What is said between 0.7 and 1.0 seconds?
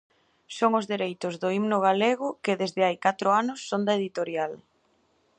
os